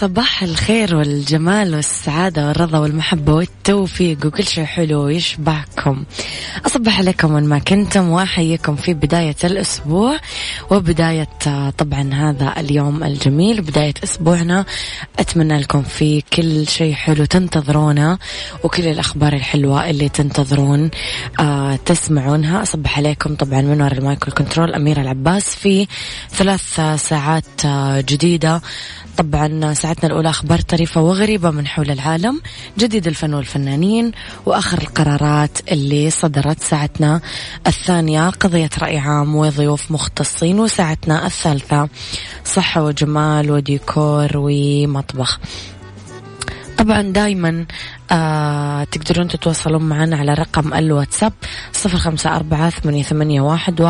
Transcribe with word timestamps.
صباح 0.00 0.42
الخير 0.42 0.96
والجمال 0.96 1.74
والسعادة 1.74 2.48
والرضا 2.48 2.78
والمحبة 2.78 3.34
والتوفيق 3.34 4.26
وكل 4.26 4.44
شيء 4.44 4.64
حلو 4.64 5.08
يشبعكم. 5.08 6.04
أصبح 6.66 6.98
عليكم 6.98 7.34
وين 7.34 7.44
ما 7.44 7.58
كنتم 7.58 8.08
وأحييكم 8.08 8.76
في 8.76 8.94
بداية 8.94 9.36
الأسبوع 9.44 10.18
وبداية 10.70 11.28
طبعا 11.78 12.14
هذا 12.14 12.54
اليوم 12.60 13.04
الجميل 13.04 13.60
بداية 13.62 13.94
أسبوعنا. 14.04 14.64
أتمنى 15.18 15.58
لكم 15.58 15.82
في 15.82 16.20
كل 16.32 16.68
شيء 16.68 16.94
حلو 16.94 17.24
تنتظرونه 17.24 18.18
وكل 18.64 18.86
الأخبار 18.86 19.32
الحلوة 19.32 19.90
اللي 19.90 20.08
تنتظرون 20.08 20.90
آه 21.40 21.76
تسمعونها. 21.76 22.62
أصبح 22.62 22.98
عليكم 22.98 23.34
طبعا 23.34 23.60
من 23.60 23.82
وراء 23.82 23.98
المايكل 23.98 24.32
كنترول 24.32 24.74
أميرة 24.74 25.00
العباس 25.00 25.54
في 25.54 25.86
ثلاث 26.30 26.80
ساعات 26.96 27.64
آه 27.64 28.00
جديدة. 28.00 28.62
طبعا 29.16 29.74
ساعتنا 29.90 30.10
الأولى 30.10 30.28
أخبار 30.30 30.60
طريفة 30.60 31.00
وغريبة 31.00 31.50
من 31.50 31.66
حول 31.66 31.90
العالم 31.90 32.40
جديد 32.78 33.06
الفن 33.06 33.34
والفنانين 33.34 34.12
وآخر 34.46 34.78
القرارات 34.78 35.58
اللي 35.72 36.10
صدرت 36.10 36.60
ساعتنا 36.62 37.20
الثانية 37.66 38.30
قضية 38.30 38.70
رأي 38.78 38.98
عام 38.98 39.36
وضيوف 39.36 39.90
مختصين 39.90 40.60
وساعتنا 40.60 41.26
الثالثة 41.26 41.88
صحة 42.44 42.84
وجمال 42.84 43.50
وديكور 43.50 44.30
ومطبخ. 44.34 45.40
طبعا 46.78 47.02
دايما 47.02 47.66
آه 48.10 48.84
تقدرون 48.84 49.28
تتواصلون 49.28 49.82
معنا 49.82 50.16
على 50.16 50.34
رقم 50.34 50.74
الواتساب 50.74 51.32
صفر 51.72 51.98
خمسة 51.98 52.36
أربعة 52.36 52.70
ثمانية 53.02 53.40
واحد 53.40 53.80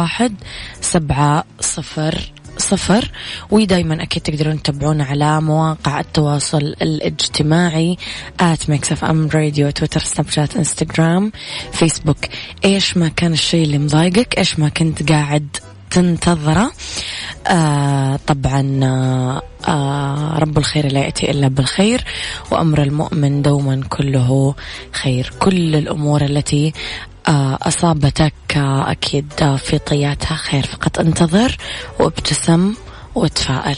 سبعة 0.81 1.45
صفر 1.61 2.33
صفر 2.71 3.11
ودايما 3.51 4.03
أكيد 4.03 4.23
تقدرون 4.23 4.63
تتابعونا 4.63 5.05
على 5.05 5.41
مواقع 5.41 6.01
التواصل 6.01 6.75
الاجتماعي 6.83 7.97
at 8.41 8.71
Mix 8.71 8.93
FM 8.93 9.29
Radio 9.35 9.71
تويتر 9.71 10.01
سناب 10.01 10.29
شات 10.29 10.57
إنستغرام 10.57 11.33
فيسبوك. 11.73 12.17
إيش 12.65 12.97
ما 12.97 13.09
كان 13.09 13.33
الشيء 13.33 13.65
اللي 13.65 13.79
مضايقك؟ 13.79 14.39
إيش 14.39 14.59
ما 14.59 14.69
كنت 14.69 15.13
قاعد 15.13 15.57
تنتظره؟ 15.91 16.71
آه 17.47 18.19
طبعا 18.27 18.81
آه 18.83 19.43
آه 19.69 20.39
رب 20.39 20.59
الخير 20.59 20.93
لا 20.93 21.01
يأتي 21.01 21.31
إلا 21.31 21.49
بالخير 21.49 22.05
وأمر 22.51 22.83
المؤمن 22.83 23.43
دوما 23.43 23.81
كله 23.89 24.55
خير. 24.93 25.33
كل 25.39 25.77
الأمور 25.77 26.23
التي 26.23 26.73
أصابتك 27.63 28.33
آه 28.57 28.91
أكيد 28.91 29.33
آه 29.43 29.57
في 29.57 29.79
طياتها 29.79 30.35
خير. 30.37 30.67
فقط 30.67 30.99
انتظر 30.99 31.57
وابتسم 32.01 32.75
وتفائل. 33.15 33.77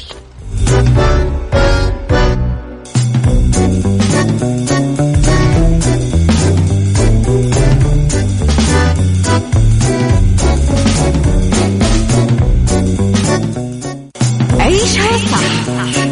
عيشها 14.60 15.18
صح 15.32 15.66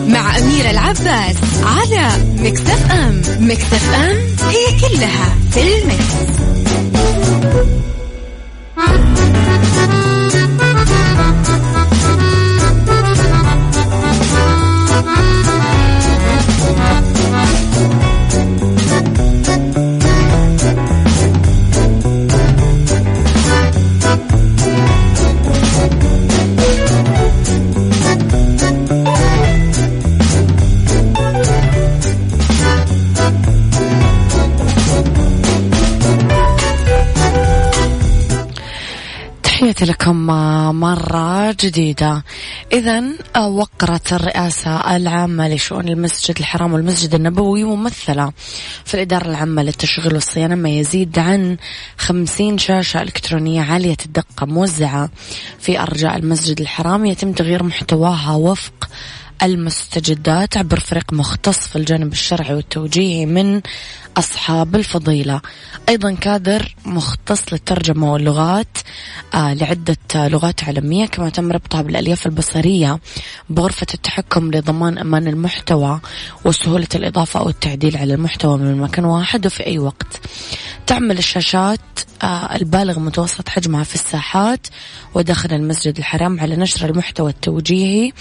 مع 0.09 0.39
أميرة 0.39 0.71
العباس 0.71 1.37
على 1.65 2.09
مكتف 2.39 2.91
أم. 2.93 3.23
مكتف 3.41 3.95
أم 3.95 4.17
هي 4.49 4.81
كلها 4.81 5.35
في 5.51 5.61
المكس. 5.63 6.60
Thank 7.13 7.45
you. 9.95 10.00
تحياتي 39.81 39.93
لكم 39.93 40.27
مرة 40.81 41.53
جديدة. 41.61 42.25
إذا 42.73 43.03
وقرت 43.39 44.13
الرئاسة 44.13 44.97
العامة 44.97 45.49
لشؤون 45.49 45.89
المسجد 45.89 46.39
الحرام 46.39 46.73
والمسجد 46.73 47.15
النبوي 47.15 47.65
ممثلة 47.65 48.33
في 48.85 48.95
الإدارة 48.95 49.27
العامة 49.27 49.63
للتشغيل 49.63 50.15
والصيانة 50.15 50.55
ما 50.55 50.69
يزيد 50.69 51.19
عن 51.19 51.57
خمسين 51.97 52.59
شاشة 52.59 53.03
إلكترونية 53.03 53.63
عالية 53.63 53.97
الدقة 54.07 54.47
موزعة 54.47 55.11
في 55.59 55.81
أرجاء 55.81 56.17
المسجد 56.17 56.61
الحرام. 56.61 57.07
يتم 57.07 57.33
تغيير 57.33 57.63
محتواها 57.63 58.33
وفق 58.33 58.89
المستجدات 59.43 60.57
عبر 60.57 60.81
فريق 60.81 61.13
مختص 61.13 61.59
في 61.59 61.77
الجانب 61.77 62.13
الشرعي 62.13 62.55
والتوجيهي 62.55 63.27
من 63.27 63.61
أصحاب 64.17 64.77
الفضيلة. 64.77 65.41
أيضا 65.89 66.15
كادر 66.15 66.75
مختص 66.85 67.53
للترجمة 67.53 68.13
واللغات 68.13 68.79
آه 69.35 69.55
لعدة 69.55 69.97
لغات 70.15 70.65
عالمية 70.65 71.07
كما 71.07 71.31
تم 71.31 71.53
ربطها 71.53 71.83
بالألياف 71.83 72.27
البصرية 72.27 72.99
بغرفة 73.51 73.87
التحكم 73.95 74.51
لضمان 74.51 74.99
أمان 74.99 75.29
المحتوى 75.29 76.01
وسهولة 76.45 76.89
الإضافة 76.95 77.41
أو 77.41 77.49
التعديل 77.49 77.97
على 77.97 78.15
المحتوى 78.15 78.59
من 78.59 78.79
مكان 78.79 79.05
واحد 79.05 79.47
وفي 79.47 79.67
أي 79.67 79.79
وقت. 79.79 80.21
تعمل 80.91 81.19
الشاشات 81.19 81.81
آه 82.23 82.57
البالغ 82.57 82.99
متوسط 82.99 83.49
حجمها 83.49 83.85
في 83.85 83.95
الساحات 83.95 84.67
وداخل 85.15 85.53
المسجد 85.53 85.99
الحرام 85.99 86.41
على 86.41 86.57
نشر 86.57 86.89
المحتوى 86.91 87.31
التوجيهي 87.31 88.13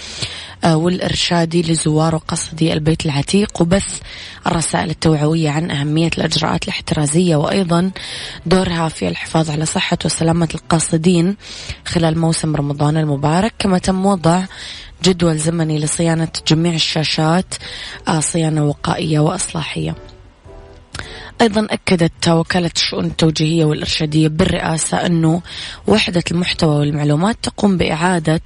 آه 0.64 0.76
والإرشادي 0.76 1.62
لزوار 1.62 2.14
وقصدي 2.14 2.72
البيت 2.72 3.06
العتيق 3.06 3.62
وبث 3.62 4.00
الرسائل 4.46 4.90
التوعوية 4.90 5.50
عن 5.50 5.70
أهمية 5.70 6.10
الإجراءات 6.18 6.64
الاحترازية 6.64 7.36
وأيضا 7.36 7.90
دورها 8.46 8.88
في 8.88 9.08
الحفاظ 9.08 9.50
على 9.50 9.66
صحة 9.66 9.98
وسلامة 10.04 10.48
القاصدين 10.54 11.36
خلال 11.86 12.18
موسم 12.18 12.56
رمضان 12.56 12.96
المبارك. 12.96 13.54
كما 13.58 13.78
تم 13.78 14.06
وضع 14.06 14.44
جدول 15.04 15.38
زمني 15.38 15.78
لصيانة 15.78 16.28
جميع 16.48 16.74
الشاشات 16.74 17.54
آه 18.08 18.20
صيانة 18.20 18.64
وقائية 18.64 19.20
وإصلاحية. 19.20 20.09
أيضا 21.40 21.66
أكدت 21.70 22.28
وكالة 22.28 22.70
الشؤون 22.76 23.04
التوجيهية 23.04 23.64
والإرشادية 23.64 24.28
بالرئاسة 24.28 25.06
أنه 25.06 25.42
وحدة 25.86 26.22
المحتوى 26.30 26.76
والمعلومات 26.76 27.36
تقوم 27.42 27.76
بإعادة 27.76 28.40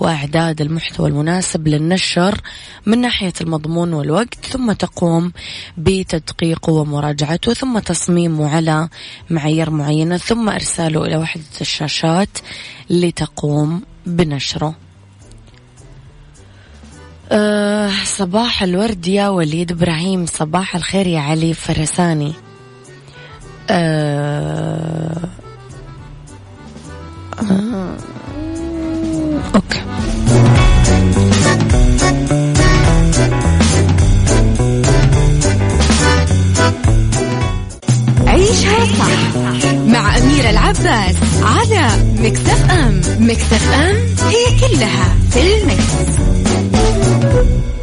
وإعداد 0.00 0.60
المحتوى 0.60 1.08
المناسب 1.08 1.68
للنشر 1.68 2.40
من 2.86 3.00
ناحية 3.00 3.32
المضمون 3.40 3.92
والوقت 3.92 4.34
ثم 4.34 4.72
تقوم 4.72 5.32
بتدقيقه 5.76 6.72
ومراجعته 6.72 7.54
ثم 7.54 7.78
تصميمه 7.78 8.56
على 8.56 8.88
معايير 9.30 9.70
معينة 9.70 10.16
ثم 10.16 10.48
إرساله 10.48 11.04
إلى 11.04 11.16
وحدة 11.16 11.42
الشاشات 11.60 12.38
لتقوم 12.90 13.82
بنشره. 14.06 14.83
أه 17.32 17.90
صباح 18.04 18.62
الورد 18.62 19.06
يا 19.06 19.28
وليد 19.28 19.72
إبراهيم. 19.72 20.26
صباح 20.26 20.76
الخير 20.76 21.06
يا 21.06 21.20
علي 21.20 21.54
فرساني. 21.54 22.32
آه 23.70 25.16
آه 27.50 27.96
Okay. 29.54 29.80
عيشها 38.26 38.84
صح 38.98 39.36
مع 39.86 40.18
أميرة 40.18 40.50
العباس 40.50 41.16
على 41.42 41.88
Mix 42.18 42.70
FM. 42.70 43.00
Mix 43.18 43.72
FM 43.72 43.96
هي 44.28 44.60
كلها 44.60 45.16
في 45.30 45.64
ال 46.94 47.10
mix. 47.10 47.74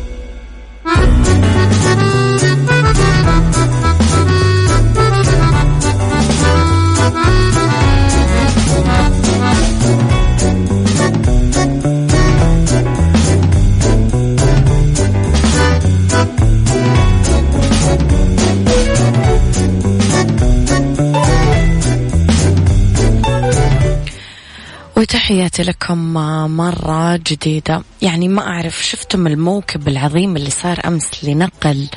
وتحياتي 25.31 25.63
لكم 25.63 26.13
مرة 26.57 27.15
جديدة. 27.15 27.83
يعني 28.01 28.27
ما 28.27 28.47
أعرف 28.47 28.85
شفتم 28.85 29.27
الموكب 29.27 29.87
العظيم 29.87 30.35
اللي 30.35 30.49
صار 30.49 30.79
أمس 30.87 31.23
لنقل 31.23 31.87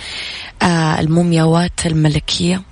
آه 0.63 1.01
المومياوات 1.01 1.87
الملكية؟ 1.87 2.63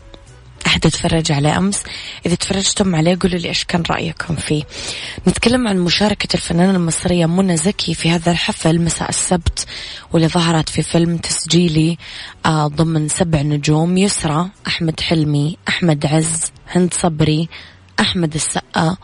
أحد 0.66 0.80
تفرج 0.80 1.32
عليه 1.32 1.56
أمس؟ 1.58 1.82
إذا 2.26 2.34
تفرجتم 2.34 2.94
عليه 2.94 3.18
قولوا 3.20 3.38
لي 3.38 3.48
إيش 3.48 3.64
كان 3.64 3.82
رأيكم 3.90 4.36
فيه. 4.36 4.62
نتكلم 5.28 5.68
عن 5.68 5.78
مشاركة 5.78 6.28
الفنانة 6.34 6.76
المصرية 6.76 7.26
منى 7.26 7.56
زكي 7.56 7.94
في 7.94 8.10
هذا 8.10 8.32
الحفل 8.32 8.80
مساء 8.80 9.08
السبت 9.08 9.66
واللي 10.12 10.28
ظهرت 10.28 10.68
في 10.68 10.82
فيلم 10.82 11.16
تسجيلي 11.16 11.98
آه 12.46 12.66
ضمن 12.66 13.08
سبع 13.08 13.42
نجوم 13.42 13.96
يسرى 13.96 14.50
أحمد 14.66 15.00
حلمي 15.00 15.56
أحمد 15.68 16.06
عز 16.06 16.52
هند 16.68 16.94
صبري 16.94 17.48
أحمد 18.00 18.34
السقا 18.34 18.96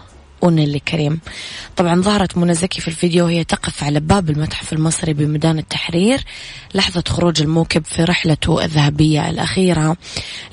ونيلي 0.42 0.78
كريم. 0.78 1.20
طبعا 1.76 2.02
ظهرت 2.02 2.36
منى 2.36 2.54
زكي 2.54 2.80
في 2.80 2.88
الفيديو 2.88 3.24
وهي 3.24 3.44
تقف 3.44 3.84
على 3.84 4.00
باب 4.00 4.30
المتحف 4.30 4.72
المصري 4.72 5.12
بميدان 5.12 5.58
التحرير. 5.58 6.24
لحظة 6.74 7.04
خروج 7.08 7.42
الموكب 7.42 7.84
في 7.84 8.04
رحلته 8.04 8.64
الذهبية 8.64 9.30
الأخيرة 9.30 9.96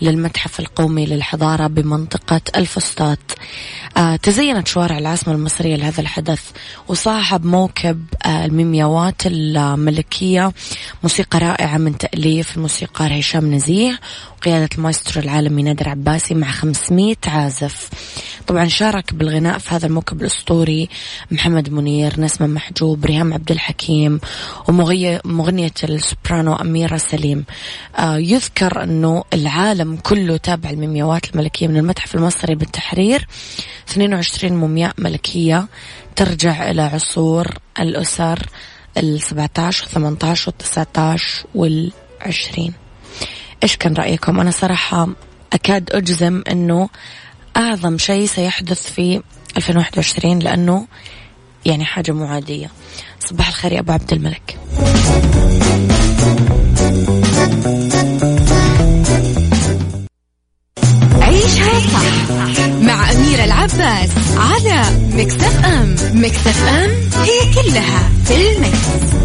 للمتحف 0.01 0.59
القومي 0.59 1.05
للحضارة 1.05 1.67
بمنطقة 1.67 2.41
الفسطاط. 2.55 3.19
آه 3.97 4.15
تزينت 4.15 4.67
شوارع 4.67 4.97
العاصمة 4.97 5.33
المصرية 5.33 5.75
لهذا 5.75 6.01
الحدث 6.01 6.41
وصاحب 6.87 7.45
موكب 7.45 8.05
آه 8.25 8.45
الميمياوات 8.45 9.21
الملكية 9.25 10.51
موسيقى 11.03 11.39
رائعة 11.39 11.77
من 11.77 11.97
تأليف 11.97 12.57
الموسيقار 12.57 13.19
هشام 13.19 13.53
نزيه 13.53 13.99
وقيادة 14.45 14.69
المايسترو 14.77 15.21
العالمي 15.21 15.63
نادر 15.63 15.89
عباسي 15.89 16.33
مع 16.33 16.51
500 16.51 17.15
عازف. 17.27 17.89
طبعا 18.47 18.67
شارك 18.67 19.13
بالغناء 19.13 19.57
في 19.57 19.75
هذا 19.75 19.87
الموكب 19.87 20.21
الأسطوري 20.21 20.89
محمد 21.31 21.69
منير 21.69 22.19
نسمة 22.19 22.47
محجوب 22.47 23.05
ريهام 23.05 23.33
عبد 23.33 23.51
الحكيم 23.51 24.19
ومغنية 24.67 25.71
السوبرانو 25.83 26.55
أميرة 26.55 26.97
سليم. 26.97 27.45
آه 27.97 28.17
يذكر 28.17 28.83
أنه 28.83 29.23
العالم 29.33 29.95
كله 29.95 30.37
تابع 30.37 30.69
المومياوات 30.69 31.33
الملكية 31.33 31.67
من 31.67 31.77
المتحف 31.77 32.15
المصري 32.15 32.55
بالتحرير. 32.55 33.27
22 33.89 34.53
مومياء 34.53 34.93
ملكية 34.97 35.67
ترجع 36.15 36.71
إلى 36.71 36.81
عصور 36.81 37.47
الأسر 37.79 38.39
ال 38.97 39.21
17 39.21 39.85
و 39.85 39.89
18 39.89 40.49
و 40.49 40.53
19 40.59 41.45
وال 41.55 41.91
20 42.21 42.84
إيش 43.63 43.77
كان 43.77 43.93
رأيكم؟ 43.93 44.39
أنا 44.39 44.51
صراحة 44.51 45.07
أكاد 45.53 45.89
أجزم 45.91 46.43
أنه 46.51 46.89
أعظم 47.57 47.97
شيء 47.97 48.25
سيحدث 48.25 48.91
في 48.91 49.21
2021 49.57 50.39
لأنه 50.39 50.87
يعني 51.65 51.85
حاجة 51.85 52.11
مو 52.11 52.25
عادية 52.25 52.69
صباح 53.19 53.47
الخير 53.47 53.71
يا 53.71 53.79
أبو 53.79 53.91
عبد 53.91 54.13
الملك. 54.13 54.57
عيشها 61.21 61.79
صح 61.79 62.67
مع 62.81 63.11
أميرة 63.11 63.43
العباس 63.43 64.09
على 64.37 64.83
مكتف 65.13 65.65
أم. 65.65 65.95
مكتف 66.13 66.63
أم 66.67 66.91
هي 67.23 67.53
كلها 67.53 68.09
في 68.25 68.51
المكس. 68.57 69.24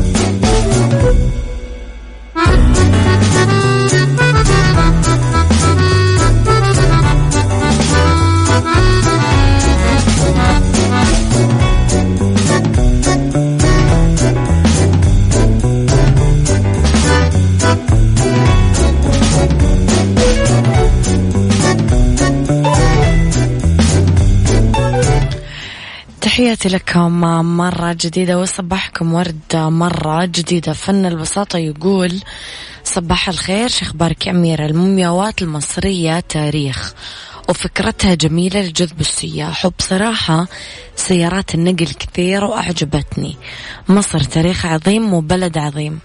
تحياتي 26.50 26.68
لكم 26.68 27.20
مرة 27.56 27.96
جديدة 28.00 28.38
وصباحكم 28.38 29.14
ورد 29.14 29.56
مرة 29.56 30.24
جديدة. 30.24 30.72
فن 30.72 31.06
البساطة 31.06 31.58
يقول 31.58 32.20
صباح 32.84 33.28
الخير 33.28 33.68
شخبارك 33.68 34.28
أميرة 34.28 34.66
المومياوات 34.66 35.42
المصرية 35.42 36.20
تاريخ. 36.20 36.94
وفكرتها 37.48 38.14
جميلة 38.14 38.60
لجذب 38.60 39.00
السياح. 39.00 39.66
وبصراحة 39.66 40.46
سيارات 40.96 41.54
النقل 41.54 41.86
كثير 41.86 42.44
وأعجبتني. 42.44 43.36
مصر 43.88 44.20
تاريخ 44.20 44.66
عظيم 44.66 45.14
وبلد 45.14 45.58
عظيم. 45.58 45.98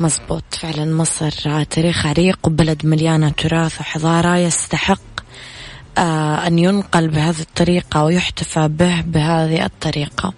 مزبوط. 0.00 0.44
فعلا 0.60 0.94
مصر 0.94 1.62
تاريخ 1.62 2.06
عريق 2.06 2.38
وبلد 2.44 2.86
مليانة 2.86 3.28
تراث 3.28 3.80
وحضارة 3.80 4.36
يستحق 4.36 5.17
أن 6.46 6.58
ينقل 6.58 7.08
بهذه 7.08 7.40
الطريقة 7.40 8.04
ويحتفى 8.04 8.68
به 8.68 9.00
بهذه 9.00 9.64
الطريقة. 9.64 10.34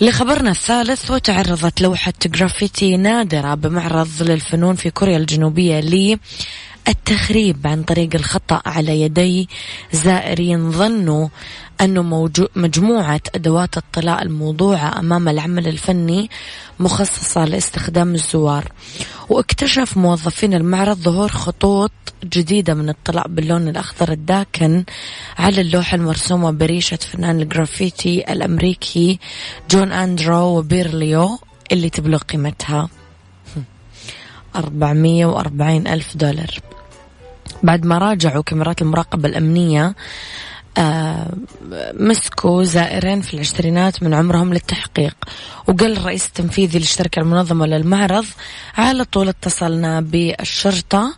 لخبرنا 0.00 0.50
الثالث 0.50 1.10
وتعرضت 1.10 1.80
لوحة 1.80 2.12
جرافيتي 2.26 2.96
نادرة 2.96 3.54
بمعرض 3.54 4.08
للفنون 4.20 4.74
في 4.74 4.90
كوريا 4.90 5.16
الجنوبية 5.16 5.80
التخريب 6.88 7.66
عن 7.66 7.82
طريق 7.82 8.08
الخطأ 8.14 8.62
على 8.66 9.00
يدي 9.00 9.48
زائرين 9.92 10.70
ظنوا 10.70 11.28
أنه 11.82 12.30
مجموعة 12.56 13.20
أدوات 13.34 13.76
الطلاء 13.76 14.22
الموضوعة 14.22 14.98
أمام 14.98 15.28
العمل 15.28 15.68
الفني 15.68 16.30
مخصصة 16.80 17.44
لاستخدام 17.44 18.14
الزوار. 18.14 18.72
واكتشف 19.28 19.96
موظفين 19.96 20.54
المعرض 20.54 20.96
ظهور 20.96 21.28
خطوط 21.28 21.92
جديدة 22.24 22.74
من 22.74 22.88
الطلاء 22.88 23.28
باللون 23.28 23.68
الأخضر 23.68 24.12
الداكن 24.12 24.84
على 25.38 25.60
اللوحة 25.60 25.96
المرسومة 25.96 26.50
بريشة 26.50 26.96
فنان 26.96 27.40
الجرافيتي 27.40 28.32
الأمريكي 28.32 29.18
جون 29.70 29.92
أندرو 29.92 30.58
وبيرليو 30.58 31.38
اللي 31.72 31.90
تبلغ 31.90 32.18
قيمتها 32.18 32.88
440 34.56 35.86
ألف 35.86 36.16
دولار. 36.16 36.60
بعد 37.62 37.86
ما 37.86 37.98
راجعوا 37.98 38.42
كاميرات 38.42 38.82
المراقبة 38.82 39.28
الأمنية 39.28 39.94
مسكوا 41.94 42.64
زائرين 42.64 43.20
في 43.20 43.34
العشرينات 43.34 44.02
من 44.02 44.14
عمرهم 44.14 44.54
للتحقيق. 44.54 45.16
وقال 45.68 45.96
الرئيس 45.96 46.26
التنفيذي 46.26 46.78
للشركة 46.78 47.20
المنظمة 47.20 47.66
للمعرض 47.66 48.26
على 48.76 49.04
طول 49.04 49.28
اتصلنا 49.28 50.00
بالشرطة 50.00 51.16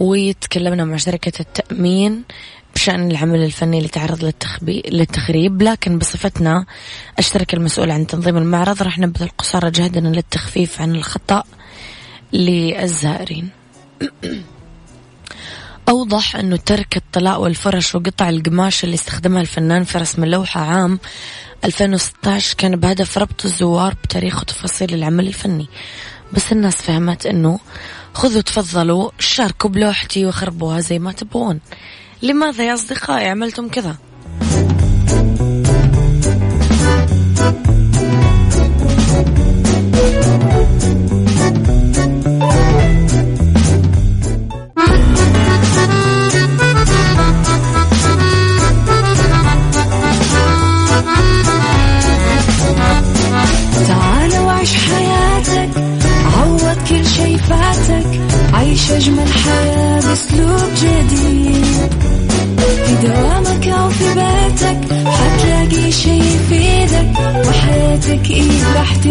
وتكلمنا 0.00 0.84
مع 0.84 0.96
شركة 0.96 1.32
التأمين 1.40 2.22
بشأن 2.74 3.10
العمل 3.10 3.44
الفني 3.44 3.78
اللي 3.78 3.88
تعرض 3.88 4.32
للتخريب. 4.62 5.62
لكن 5.62 5.98
بصفتنا 5.98 6.66
الشركة 7.18 7.56
المسؤولة 7.56 7.94
عن 7.94 8.06
تنظيم 8.06 8.36
المعرض 8.36 8.82
راح 8.82 8.98
نبذل 8.98 9.28
قصارى 9.38 9.70
جهدنا 9.70 10.08
للتخفيف 10.08 10.80
عن 10.80 10.94
الخطأ 10.94 11.42
للزائرين. 12.32 13.50
أوضح 15.88 16.36
أنه 16.36 16.56
ترك 16.56 16.96
الطلاء 16.96 17.40
والفرش 17.40 17.94
وقطع 17.94 18.28
القماش 18.28 18.84
اللي 18.84 18.94
استخدمها 18.94 19.40
الفنان 19.40 19.84
في 19.84 19.98
رسم 19.98 20.24
اللوحة 20.24 20.60
عام 20.60 20.98
2016 21.64 22.54
كان 22.58 22.76
بهدف 22.76 23.18
ربط 23.18 23.44
الزوار 23.44 23.94
بتاريخ 24.04 24.40
وتفاصيل 24.40 24.94
العمل 24.94 25.26
الفني. 25.26 25.68
بس 26.32 26.52
الناس 26.52 26.76
فهمت 26.82 27.26
أنه 27.26 27.58
خذوا 28.14 28.42
تفضلوا 28.42 29.10
شاركوا 29.18 29.70
بلوحتي 29.70 30.26
وخربوها 30.26 30.80
زي 30.80 30.98
ما 30.98 31.12
تبغون 31.12 31.60
لماذا 32.22 32.64
يا 32.64 32.74
أصدقائي 32.74 33.28
عملتم 33.28 33.68
كذا؟ 33.68 33.96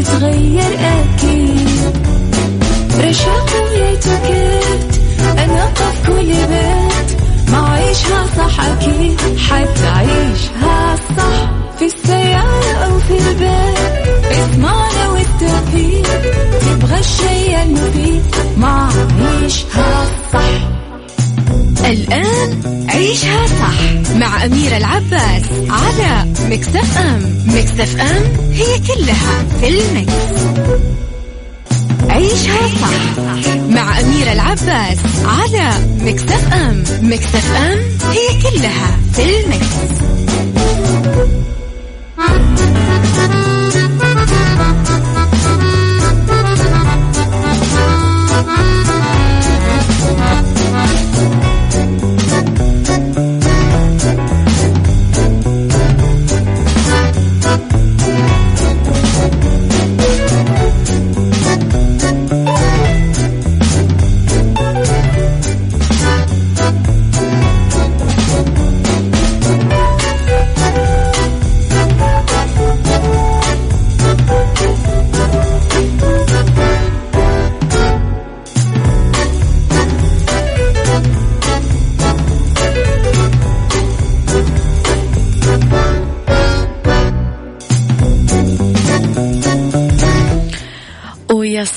تتغير 0.04 0.80
أكيد. 0.80 1.96
رشاق 3.00 3.50
ويتوكيت 3.72 5.02
أنا 5.38 5.74
في 5.74 6.08
كل 6.08 6.25
بيت. 6.25 7.22
ما 7.52 7.70
عيشها 7.70 8.25
صح 8.38 8.60
أكيد 8.66 9.20
حتعيشها 9.50 10.96
صح. 11.18 11.50
في 11.80 11.86
السيارة 11.86 12.74
أو 12.86 13.00
في 13.00 13.18
البيت 13.18 14.32
اسمعنا 14.32 15.10
والتوفيق. 15.10 16.22
تبغى 16.62 17.00
الشيء 17.00 17.64
المفيد 17.64 18.24
ما 18.58 18.90
عيشها 19.42 20.06
صح. 20.34 20.70
الآن 21.86 22.62
عيشها 22.90 23.48
صح. 23.48 23.85
مع 24.46 24.52
أميرة 24.52 24.78
العباس 24.78 25.44
على 25.70 26.34
Mix 26.50 26.78
FM 26.78 26.98
Mix 26.98 27.44
FM 27.46 27.64
it's 27.64 28.01
all 28.01 29.46
in 29.62 29.68
the 29.68 29.87
mix. 29.87 30.13
عيشها 32.10 32.68
صح 32.82 33.22
مع 33.70 34.00
أميرة 34.00 34.32
العباس 34.32 34.98
على 35.25 35.70
Mix 36.01 36.54
FM 36.54 36.84
Mix 37.01 37.32
FM 37.32 37.51
it's 37.56 37.80
all 38.12 39.00
in 39.13 39.24
the 39.24 39.54
mix. 39.54 39.96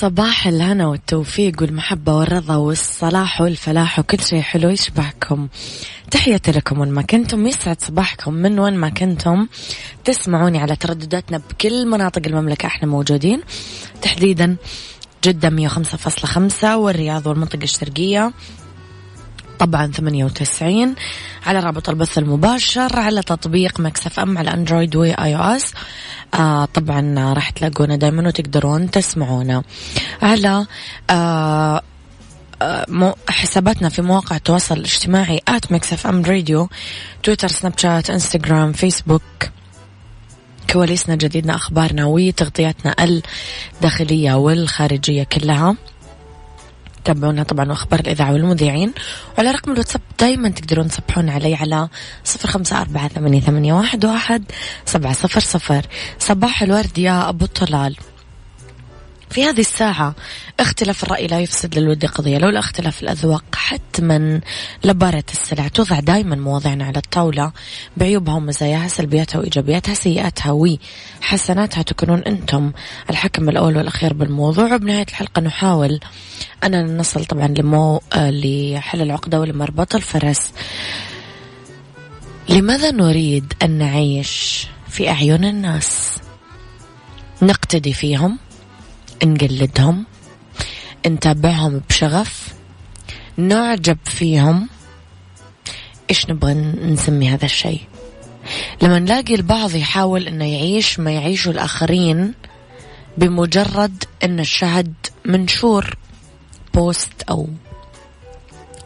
صباح 0.09 0.47
الهنا 0.47 0.87
والتوفيق 0.87 1.61
والمحبة 1.61 2.13
والرضا 2.13 2.55
والصلاح 2.55 3.41
والفلاح 3.41 3.99
وكل 3.99 4.19
شيء 4.19 4.41
حلو 4.41 4.69
يشبهكم. 4.69 5.47
تحياتي 6.11 6.51
لكم 6.51 6.79
وين 6.79 6.91
ما 6.91 7.01
كنتم 7.01 7.47
يسعد 7.47 7.81
صباحكم 7.81 8.33
من 8.33 8.59
وين 8.59 8.73
ما 8.73 8.89
كنتم. 8.89 9.47
تسمعوني 10.05 10.59
على 10.59 10.75
تردداتنا 10.75 11.37
بكل 11.37 11.85
مناطق 11.87 12.21
المملكة 12.25 12.65
إحنا 12.65 12.87
موجودين. 12.87 13.41
تحديدا 14.01 14.55
جدة 15.23 15.49
105.5 15.49 16.77
والرياض 16.77 17.27
والمنطقة 17.27 17.63
الشرقية 17.63 18.33
طبعا 19.59 19.87
98 19.87 20.95
على 21.45 21.59
رابط 21.59 21.89
البث 21.89 22.17
المباشر 22.17 22.99
على 22.99 23.21
تطبيق 23.21 23.79
Mix 23.79 24.19
FM 24.19 24.37
على 24.37 24.53
أندرويد 24.53 24.95
و 24.95 25.35
iOS. 25.35 25.73
آه 26.33 26.65
طبعا 26.65 27.33
راح 27.33 27.49
تلاقونا 27.49 27.95
دائما 27.95 28.27
وتقدرون 28.27 28.91
تسمعونا. 28.91 29.63
على 30.21 30.65
آه 31.09 31.81
آه، 32.61 33.15
حساباتنا 33.29 33.89
في 33.89 34.01
مواقع 34.01 34.35
التواصل 34.35 34.77
الاجتماعي 34.77 35.41
at 35.47 35.71
Mix 35.71 36.07
FM 36.07 36.25
Radio 36.25 36.69
تويتر 37.23 37.47
سناب 37.47 37.73
شات 37.77 38.09
انستغرام 38.09 38.71
فيسبوك 38.73 39.21
كواليسنا 40.69 41.15
جديدنا 41.15 41.55
أخبارنا 41.55 42.05
وتغطياتنا 42.05 42.95
الداخلية 43.75 44.33
والخارجية 44.33 45.23
كلها. 45.23 45.75
تابعونا 47.05 47.43
طبعا 47.43 47.69
وأخبار 47.69 47.99
الإذاعة 47.99 48.33
والمذيعين. 48.33 48.93
وعلى 49.37 49.51
رقم 49.51 49.71
الواتساب 49.71 50.01
دائما 50.19 50.49
تقدرون 50.49 50.87
تصبحون 50.87 51.29
علي 51.29 51.55
على 51.55 51.89
صفر 52.23 52.49
خمسة 52.49 52.81
أربعة 52.81 53.07
ثمانية, 53.07 53.41
ثمانية 53.41 53.73
واحد, 53.73 54.05
واحد 54.05 54.43
سبعة 54.85 55.13
صفر 55.13 55.39
صفر. 55.39 55.85
صباح 56.19 56.63
الورد 56.63 56.97
يا 56.97 57.29
أبو 57.29 57.45
الطلال. 57.45 57.95
في 59.29 59.43
هذه 59.43 59.59
الساعة 59.59 60.15
اختلاف 60.59 61.03
الرأي 61.03 61.27
لا 61.27 61.39
يفسد 61.39 61.79
للود 61.79 62.05
قضية. 62.05 62.37
لولا 62.37 62.59
اختلاف 62.59 63.03
الأذواق 63.03 63.43
حتما 63.55 64.41
لبارة 64.83 65.23
السلع. 65.31 65.67
توضع 65.67 65.99
دائما 65.99 66.35
مواضيعنا 66.35 66.85
على 66.85 66.97
الطاولة. 66.97 67.51
بعيوبها 67.97 68.33
ومزاياها 68.33 68.87
سلبياتها 68.87 69.39
وإيجابياتها 69.39 69.93
سيئاتها 69.93 70.51
وحسناتها 70.51 71.81
تكونون 71.81 72.19
أنتم 72.19 72.71
الحكم 73.09 73.49
الأول 73.49 73.77
والأخير 73.77 74.13
بالموضوع. 74.13 74.73
وبنهاية 74.73 75.05
الحلقة 75.09 75.41
نحاول 75.41 75.99
أننا 76.63 76.97
نصل 76.97 77.25
طبعا 77.25 77.47
لمو... 77.47 78.01
آه، 78.13 78.29
لحل 78.31 79.01
العقدة 79.01 79.39
ولمربط 79.39 79.95
الفرس. 79.95 80.51
لماذا 82.49 82.91
نريد 82.91 83.53
أن 83.63 83.71
نعيش 83.71 84.67
في 84.89 85.09
أعين 85.09 85.45
الناس؟ 85.45 86.17
نقتدي 87.41 87.93
فيهم. 87.93 88.37
نقلدهم 89.25 90.05
نتابعهم 91.07 91.81
بشغف 91.89 92.47
نعجب 93.37 93.97
فيهم. 94.05 94.69
إيش 96.09 96.29
نبغى 96.29 96.53
نسمي 96.53 97.29
هذا 97.29 97.45
الشيء؟ 97.45 97.81
لما 98.81 98.99
نلاقي 98.99 99.35
البعض 99.35 99.75
يحاول 99.75 100.27
إنه 100.27 100.45
يعيش 100.45 100.99
ما 100.99 101.11
يعيشه 101.11 101.51
الآخرين 101.51 102.33
بمجرد 103.17 104.03
إن 104.23 104.39
الشهد 104.39 104.93
منشور 105.25 105.97
بوست 106.73 107.23
أو 107.29 107.47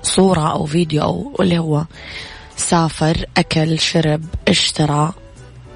صورة 0.04 0.52
أو 0.52 0.66
فيديو 0.66 1.02
أو 1.02 1.36
اللي 1.40 1.60
هو 1.60 1.86
سافر 2.58 3.26
أكل 3.38 3.80
شرب 3.80 4.26
اشترى 4.48 5.14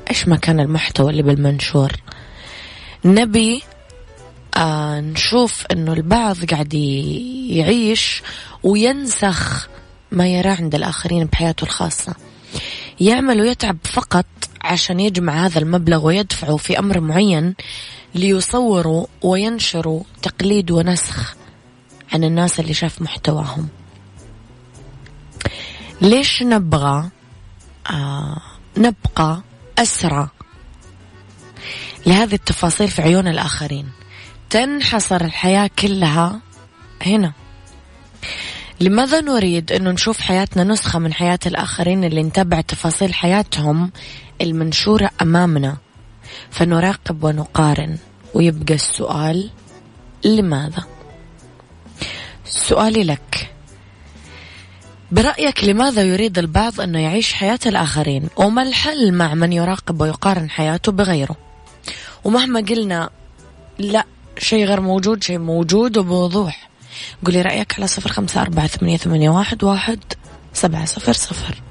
إيش 0.10 0.28
ما 0.28 0.36
كان 0.36 0.60
المحتوى 0.60 1.12
اللي 1.12 1.24
بالمنشور. 1.24 1.92
نبي 3.06 3.64
آه 4.58 5.00
نشوف 5.02 5.66
إنه 5.72 5.94
البعض 5.94 6.46
قاعد 6.46 6.74
يعيش 7.50 8.24
وينسخ 8.64 9.68
ما 10.12 10.28
يراه 10.28 10.56
عند 10.56 10.76
الآخرين 10.76 11.26
بحياته 11.26 11.64
الخاصة. 11.64 12.16
يعمل 13.00 13.42
ويتعب 13.42 13.78
فقط 13.84 14.26
عشان 14.62 15.00
يجمع 15.00 15.46
هذا 15.46 15.60
المبلغ 15.60 16.06
ويدفعه 16.06 16.58
في 16.58 16.80
أمر 16.80 17.00
معين 17.00 17.56
ليصوروا 18.16 19.06
وينشروا 19.22 20.04
تقليد 20.22 20.72
ونسخ 20.72 21.36
عن 22.14 22.24
الناس 22.24 22.60
اللي 22.60 22.74
شاف 22.74 23.02
محتواهم. 23.02 23.68
ليش 26.02 26.44
نبغى 26.44 27.10
آه 27.90 28.42
نبقى 28.78 29.42
أسرى 29.78 30.30
لهذه 32.06 32.34
التفاصيل 32.34 32.88
في 32.88 33.02
عيون 33.02 33.28
الآخرين. 33.28 33.97
تنحصر 34.50 35.22
الحياة 35.22 35.70
كلها 35.80 36.40
هنا. 37.06 37.34
لماذا 38.80 39.22
نريد 39.22 39.72
أنه 39.72 39.92
نشوف 39.92 40.22
حياتنا 40.22 40.64
نسخة 40.64 41.00
من 41.00 41.14
حياة 41.14 41.40
الآخرين 41.46 42.04
اللي 42.04 42.24
نتابع 42.24 42.62
تفاصيل 42.62 43.14
حياتهم 43.14 43.92
المنشورة 44.42 45.10
أمامنا؟ 45.22 45.78
فنراقب 46.52 47.24
ونقارن 47.24 47.98
ويبقى 48.34 48.74
السؤال 48.74 49.50
لماذا؟ 50.26 50.84
سؤالي 52.46 53.04
لك. 53.04 53.54
برأيك 55.12 55.64
لماذا 55.64 56.02
يريد 56.02 56.38
البعض 56.38 56.82
أنه 56.82 57.00
يعيش 57.00 57.34
حياة 57.34 57.60
الآخرين؟ 57.66 58.30
وما 58.38 58.64
الحل 58.64 59.12
مع 59.12 59.34
من 59.34 59.54
يراقب 59.54 60.02
ويقارن 60.02 60.50
حياته 60.50 60.92
بغيره؟ 60.92 61.36
ومهما 62.24 62.60
قلنا 62.60 63.10
لا 63.80 64.06
شيء 64.40 64.66
غير 64.66 64.82
موجود 64.82 65.24
شيء 65.24 65.38
موجود 65.38 65.98
وبوضوح. 65.98 66.70
قولي 67.26 67.42
رأيك 67.42 67.74
على 67.78 67.88
صفر 67.88 68.12
خمسة 68.12 68.42
أربعة 68.42 68.68
ثمانية, 68.68 68.98
ثمانية 68.98 69.30
واحد, 69.30 69.64
واحد 69.64 70.00
سبعة 70.54 70.86
صفر 70.86 71.14
صفر. 71.14 71.62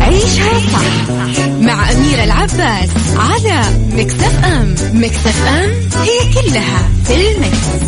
عيشها 0.00 0.60
صح 0.72 1.10
مع 1.60 1.90
أميرة 1.92 2.24
العباس 2.24 2.90
على 3.16 3.60
مكتف 3.92 4.44
أم 4.44 4.74
مكتف 4.94 5.46
أم 5.46 5.70
هي 6.02 6.34
كلها 6.34 6.88
في 7.04 7.36
المكس. 7.36 7.86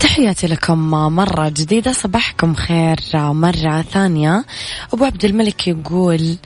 تحياتي 0.00 0.46
لكم 0.46 0.90
مرة 0.90 1.48
جديدة 1.48 1.92
صباحكم 1.92 2.54
خير 2.54 3.00
مرة 3.14 3.82
ثانية. 3.82 4.44
أبو 4.92 5.04
عبد 5.04 5.24
الملك 5.24 5.68
يقول 5.68 6.36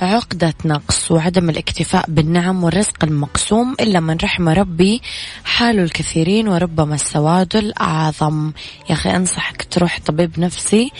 عقدة 0.00 0.54
نقص 0.64 1.10
وعدم 1.10 1.50
الاكتفاء 1.50 2.04
بالنعم 2.08 2.64
والرزق 2.64 3.04
المقسوم 3.04 3.76
إلا 3.80 4.00
من 4.00 4.16
رحم 4.22 4.48
ربي 4.48 5.02
حال 5.44 5.78
الكثيرين 5.78 6.48
وربما 6.48 6.94
السواد 6.94 7.56
الأعظم. 7.56 8.52
يا 8.90 8.94
أخي 8.94 9.16
أنصحك 9.16 9.66
تروح 9.70 10.00
طبيب 10.06 10.40
نفسي 10.40 10.92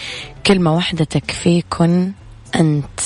كلمة 0.46 0.74
واحدة 0.74 1.04
تكفيكن 1.04 2.12
أنت. 2.54 3.00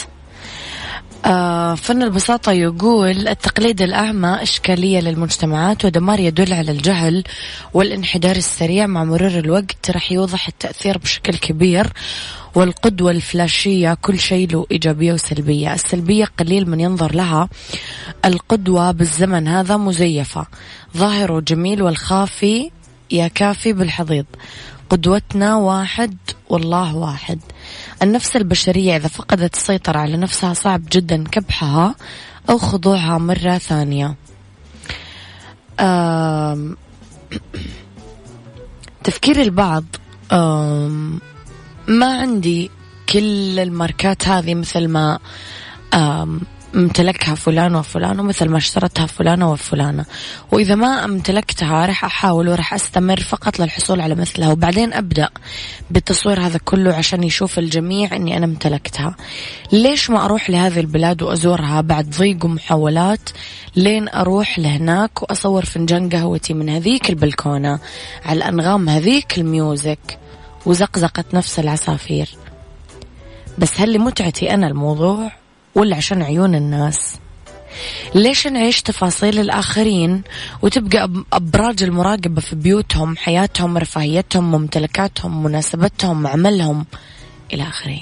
فن 1.76 2.02
البساطة 2.02 2.52
يقول 2.52 3.28
التقليد 3.28 3.82
الأعمى 3.82 4.38
إشكالية 4.42 5.00
للمجتمعات 5.00 5.84
ودمار 5.84 6.20
يدل 6.20 6.52
على 6.52 6.72
الجهل 6.72 7.24
والانحدار 7.74 8.36
السريع 8.36 8.86
مع 8.86 9.04
مرور 9.04 9.38
الوقت. 9.38 9.90
رح 9.90 10.12
يوضح 10.12 10.48
التأثير 10.48 10.98
بشكل 10.98 11.36
كبير 11.36 11.92
والقدوة 12.54 13.10
الفلاشية 13.10 13.94
كل 13.94 14.18
شيء 14.18 14.52
له 14.52 14.66
إيجابية 14.70 15.12
وسلبية. 15.12 15.74
السلبية 15.74 16.24
قليل 16.24 16.70
من 16.70 16.80
ينظر 16.80 17.14
لها 17.14 17.48
القدوة 18.24 18.90
بالزمن 18.90 19.48
هذا 19.48 19.76
مزيفة. 19.76 20.46
ظاهر 20.96 21.40
جميل 21.40 21.82
والخافي 21.82 22.70
يا 23.10 23.28
كافي 23.28 23.72
بالحضيض. 23.72 24.26
قدوتنا 24.90 25.56
واحد 25.56 26.16
والله 26.48 26.96
واحد. 26.96 27.40
النفس 28.02 28.36
البشرية 28.36 28.96
إذا 28.96 29.08
فقدت 29.08 29.54
السيطرة 29.54 29.98
على 29.98 30.16
نفسها 30.16 30.54
صعب 30.54 30.82
جدا 30.92 31.24
كبحها 31.24 31.94
أو 32.50 32.58
خضوعها 32.58 33.18
مرة 33.18 33.58
ثانية. 33.58 34.14
تفكير 39.04 39.42
البعض 39.42 39.84
ما 41.88 42.20
عندي 42.20 42.70
كل 43.08 43.58
الماركات 43.58 44.28
هذه 44.28 44.54
مثل 44.54 44.88
ما 44.88 45.18
امتلكها 46.74 47.34
فلان 47.34 47.74
وفلان 47.74 48.20
ومثل 48.20 48.48
ما 48.48 48.56
اشترتها 48.56 49.06
فلانة 49.06 49.52
وفلانة. 49.52 50.04
وإذا 50.52 50.74
ما 50.74 51.04
امتلكتها 51.04 51.86
راح 51.86 52.04
أحاول 52.04 52.48
وراح 52.48 52.74
أستمر 52.74 53.20
فقط 53.20 53.58
للحصول 53.58 54.00
على 54.00 54.14
مثلها 54.14 54.52
وبعدين 54.52 54.92
أبدأ 54.92 55.28
بالتصوير 55.90 56.40
هذا 56.40 56.58
كله 56.64 56.94
عشان 56.94 57.22
يشوف 57.22 57.58
الجميع 57.58 58.16
أني 58.16 58.36
أنا 58.36 58.46
امتلكتها. 58.46 59.16
ليش 59.72 60.10
ما 60.10 60.24
أروح 60.24 60.50
لهذه 60.50 60.80
البلاد 60.80 61.22
وأزورها 61.22 61.80
بعد 61.80 62.10
ضيق 62.10 62.44
ومحاولات؟ 62.44 63.30
لين 63.76 64.08
أروح 64.08 64.58
لهناك 64.58 65.22
وأصور 65.22 65.64
فنجان 65.64 66.08
قهوتي 66.08 66.54
من 66.54 66.68
هذيك 66.68 67.10
البلكونة 67.10 67.78
على 68.24 68.48
أنغام 68.48 68.88
هذيك 68.88 69.38
الميوزك 69.38 70.18
وزقزقت 70.66 71.34
نفس 71.34 71.58
العصافير. 71.58 72.28
بس 73.58 73.80
هل 73.80 73.92
لمتعتي 73.92 74.54
أنا 74.54 74.66
الموضوع؟ 74.66 75.37
ولا 75.78 75.96
عشان 75.96 76.22
عيون 76.22 76.54
الناس. 76.54 77.14
ليش 78.14 78.46
نعيش 78.46 78.82
تفاصيل 78.82 79.38
الآخرين 79.38 80.22
وتبقى 80.62 81.10
أبراج 81.32 81.82
المراقبة 81.82 82.40
في 82.40 82.56
بيوتهم 82.56 83.16
حياتهم 83.16 83.78
رفاهيتهم 83.78 84.50
ممتلكاتهم 84.50 85.42
مناسبتهم 85.42 86.26
عملهم 86.26 86.86
إلى 87.52 87.62
آخره. 87.62 88.00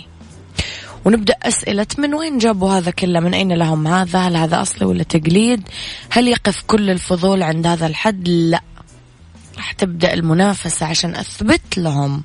ونبدأ 1.05 1.35
أسئلة 1.43 1.87
من 1.99 2.15
وين 2.15 2.39
جابوا 2.39 2.73
هذا 2.73 2.91
كله؟ 2.91 3.21
من 3.21 3.35
أين 3.35 3.53
لهم 3.53 3.87
هذا؟ 3.87 4.19
هل 4.19 4.37
هذا 4.37 4.63
أصلي 4.63 4.87
ولا 4.87 5.03
تقليد؟ 5.03 5.69
هل 6.11 6.29
يقف 6.29 6.63
كل 6.67 6.91
الفضول 6.91 7.43
عند 7.43 7.67
هذا 7.67 7.87
الحد؟ 7.87 8.29
لا. 8.29 8.63
راح 9.57 9.73
تبدأ 9.73 10.15
المنافسة 10.15 10.87
عشان 10.87 11.15
أثبت 11.17 11.79
لهم 11.79 12.23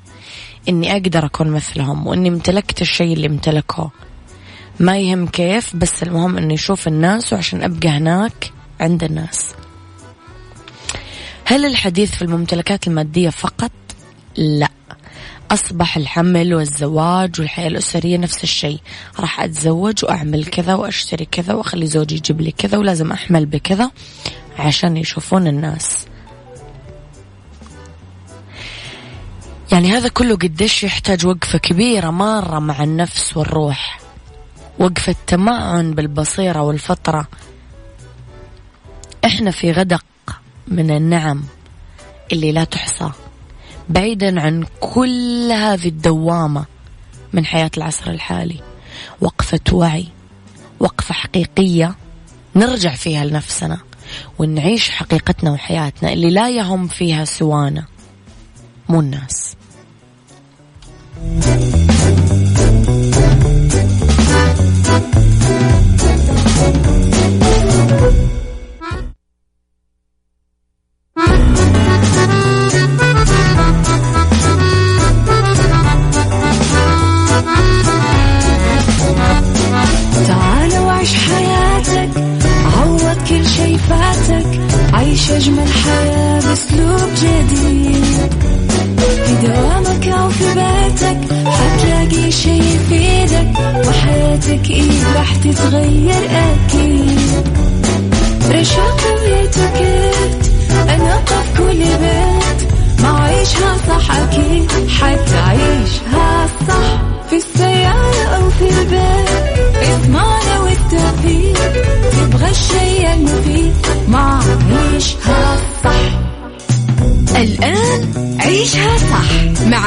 إني 0.68 0.92
أقدر 0.92 1.26
أكون 1.26 1.50
مثلهم 1.50 2.06
وإني 2.06 2.28
امتلكت 2.28 2.82
الشيء 2.82 3.12
اللي 3.12 3.26
امتلكه 3.26 3.90
ما 4.80 4.98
يهم 4.98 5.26
كيف 5.26 5.76
بس 5.76 6.02
المهم 6.02 6.38
إنه 6.38 6.54
يشوف 6.54 6.88
الناس 6.88 7.32
وعشان 7.32 7.62
أبقى 7.62 7.88
هناك 7.88 8.52
عند 8.80 9.04
الناس. 9.04 9.54
هل 11.44 11.66
الحديث 11.66 12.10
في 12.10 12.22
الممتلكات 12.22 12.86
المادية 12.86 13.30
فقط؟ 13.30 13.70
لا. 14.36 14.68
أصبح 15.50 15.96
الحمل 15.96 16.54
والزواج 16.54 17.40
والحياة 17.40 17.68
الأسرية 17.68 18.16
نفس 18.16 18.44
الشيء. 18.44 18.80
راح 19.20 19.40
أتزوج 19.40 20.04
وأعمل 20.04 20.44
كذا 20.44 20.74
وأشتري 20.74 21.24
كذا 21.24 21.54
وأخلي 21.54 21.86
زوجي 21.86 22.14
يجيب 22.14 22.40
لي 22.40 22.50
كذا 22.50 22.78
ولازم 22.78 23.12
أحمل 23.12 23.46
بكذا 23.46 23.90
عشان 24.58 24.96
يشوفون 24.96 25.46
الناس. 25.46 26.06
يعني 29.72 29.92
هذا 29.92 30.08
كله 30.08 30.36
قديش 30.36 30.84
يحتاج 30.84 31.26
وقفة 31.26 31.58
كبيرة 31.58 32.10
مرة 32.10 32.58
مع 32.58 32.82
النفس 32.82 33.36
والروح. 33.36 34.01
وقفة 34.78 35.14
تمعن 35.26 35.94
بالبصيرة 35.94 36.62
والفطرة 36.62 37.28
إحنا 39.24 39.50
في 39.50 39.72
غدق 39.72 40.04
من 40.68 40.90
النعم 40.90 41.42
اللي 42.32 42.52
لا 42.52 42.64
تحصى 42.64 43.10
بعيدا 43.88 44.40
عن 44.40 44.66
كل 44.80 45.52
هذه 45.52 45.88
الدوامة 45.88 46.64
من 47.32 47.46
حياة 47.46 47.70
العصر 47.76 48.10
الحالي. 48.10 48.60
وقفة 49.20 49.60
وعي 49.72 50.06
وقفة 50.80 51.14
حقيقية 51.14 51.94
نرجع 52.56 52.94
فيها 52.94 53.24
لنفسنا 53.24 53.78
ونعيش 54.38 54.90
حقيقتنا 54.90 55.50
وحياتنا 55.50 56.12
اللي 56.12 56.30
لا 56.30 56.50
يهم 56.50 56.88
فيها 56.88 57.24
سوانا 57.24 57.84
مو 58.88 59.00
الناس. 59.00 59.56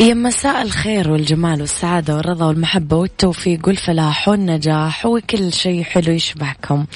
يا 0.00 0.14
مساء 0.14 0.62
الخير 0.62 1.10
والجمال 1.10 1.60
والسعادة 1.60 2.16
والرضا 2.16 2.46
والمحبة 2.46 2.96
والتوفيق 2.96 3.68
والفلاح 3.68 4.28
والنجاح 4.28 5.06
وكل 5.06 5.52
شيء 5.52 5.82
حلو 5.82 6.12
يشبهكم. 6.12 6.86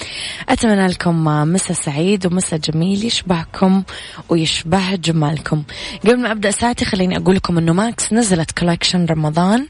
أتمنى 0.48 0.86
لكم 0.86 1.24
مساء 1.24 1.76
سعيد 1.76 2.26
ومساء 2.26 2.58
جميل 2.58 3.04
يشبهكم 3.04 3.82
ويشبه 4.28 4.94
جمالكم. 4.94 5.62
قبل 6.04 6.20
ما 6.20 6.32
أبدأ 6.32 6.50
ساعتي 6.50 6.84
خليني 6.84 7.16
أقول 7.16 7.36
لكم 7.36 7.58
أنه 7.58 7.72
Max 7.72 8.12
نزلت 8.12 8.58
collection 8.58 9.04
رمضان 9.04 9.66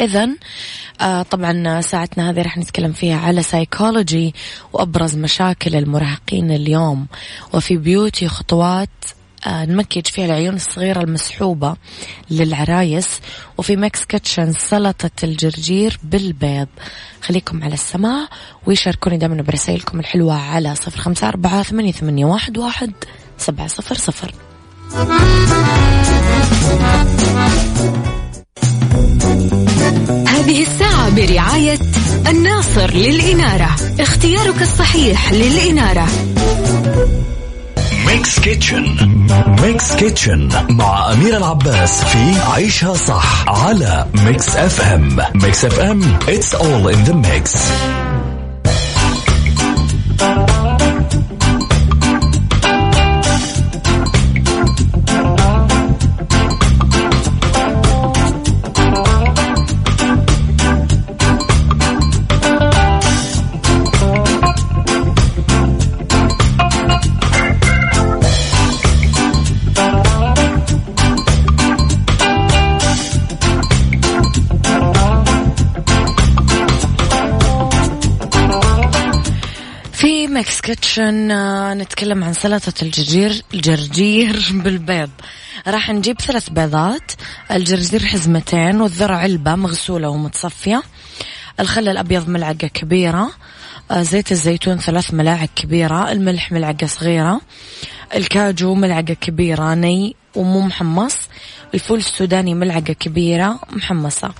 إذا 0.00 0.28
آه 1.00 1.22
طبعا 1.22 1.80
ساعتنا 1.80 2.30
هذه 2.30 2.42
راح 2.42 2.58
نتكلم 2.58 2.92
فيها 2.92 3.16
على 3.16 3.42
سايكولوجي 3.42 4.34
وأبرز 4.72 5.16
مشاكل 5.16 5.76
المراهقين 5.76 6.50
اليوم. 6.50 7.06
وفي 7.54 7.76
beauty 7.76 8.28
خطوات 8.28 8.88
آه 9.46 9.64
نمكج 9.64 10.06
فيها 10.06 10.24
العيون 10.24 10.54
الصغيرة 10.54 11.00
المسحوبة 11.00 11.76
للعرايس. 12.30 13.08
وفي 13.58 13.76
Mix 13.76 14.04
Kitchen 14.04 14.52
سلطة 14.52 15.10
الجرجير 15.24 15.98
بالبيض. 16.02 16.68
خليكم 17.22 17.64
على 17.64 17.74
السماع 17.74 18.28
ويشاركوني 18.66 19.16
دائما 19.18 19.42
برسائلكم 19.42 20.00
الحلوة 20.00 20.34
على 20.34 20.74
صفر 20.74 21.00
خمسة 21.00 21.28
أربعة 21.28 21.62
ثمانية, 21.62 21.92
ثمانية 21.92 22.24
واحد, 22.24 22.58
واحد 22.58 22.92
سبعة 23.38 23.66
صفر 23.66 23.94
صفر 23.94 24.34
هذه 30.42 30.62
الساعة 30.62 31.10
برعاية 31.10 31.78
الناصر 32.28 32.90
للإنارة. 32.90 33.76
اختيارك 34.00 34.62
الصحيح 34.62 35.32
للإنارة. 35.32 36.06
Mix 38.06 38.40
Kitchen 38.40 38.96
Mix 39.62 39.96
Kitchen 39.96 40.48
مع 40.70 41.12
أميرة 41.12 41.36
العباس 41.36 42.04
في 42.04 42.40
عيشها 42.54 42.94
صح 42.94 43.48
على 43.48 44.06
Mix 44.14 44.56
FM 44.56 45.16
Mix 45.34 45.64
FM 45.64 46.18
it's 46.26 46.54
all 46.54 46.88
in 46.94 47.08
the 47.08 47.14
mix. 47.14 47.56
Kitchen 80.62 81.30
آه، 81.30 81.74
نتكلم 81.74 82.24
عن 82.24 82.32
سلطة 82.32 82.72
الجرجير 82.82 83.42
الجرجير 83.54 84.36
بالبيض. 84.52 85.10
راح 85.66 85.90
نجيب 85.90 86.20
ثلاث 86.20 86.50
بيضات. 86.50 87.12
الجرجير 87.50 88.04
حزمتين 88.04 88.80
والذرة 88.80 89.14
علبة 89.14 89.54
مغسولة 89.54 90.08
ومتصفية. 90.08 90.82
الخل 91.60 91.88
الأبيض 91.88 92.28
ملعقة 92.28 92.66
كبيرة. 92.74 93.30
آه، 93.90 94.02
زيت 94.02 94.32
الزيتون 94.32 94.78
ثلاث 94.78 95.14
ملاعق 95.14 95.48
كبيرة. 95.56 96.12
الملح 96.12 96.52
ملعقة 96.52 96.86
صغيرة. 96.86 97.40
الكاجو 98.14 98.74
ملعقة 98.74 99.14
كبيرة 99.14 99.74
ني 99.74 100.16
ومو 100.34 100.60
محمص. 100.60 101.18
الفول 101.74 101.98
السوداني 101.98 102.54
ملعقة 102.54 102.92
كبيرة 102.92 103.60
محمصة. 103.70 104.34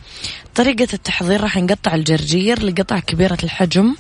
طريقة 0.55 0.89
التحضير 0.93 1.41
راح 1.41 1.57
نقطع 1.57 1.95
الجرجير 1.95 2.63
لقطع 2.63 2.99
كبيرة 2.99 3.39
الحجم 3.43 3.95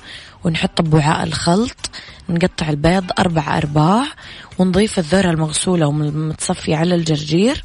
ونحط 0.44 0.82
بوعاء 0.82 1.24
الخلط 1.24 1.90
نقطع 2.28 2.68
البيض 2.68 3.04
أربع 3.18 3.58
أرباع 3.58 4.04
ونضيف 4.58 4.98
الذرة 4.98 5.30
المغسولة 5.30 5.86
والمتصفية 5.86 6.76
على 6.76 6.94
الجرجير. 6.94 7.64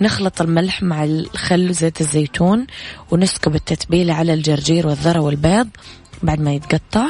نخلط 0.00 0.40
الملح 0.40 0.82
مع 0.82 1.04
الخل 1.04 1.68
وزيت 1.70 2.00
الزيتون 2.00 2.66
ونسكب 3.10 3.54
التتبيلة 3.54 4.14
على 4.14 4.34
الجرجير 4.34 4.86
والذرة 4.86 5.20
والبيض 5.20 5.68
بعد 6.22 6.40
ما 6.40 6.52
يتقطع. 6.52 7.06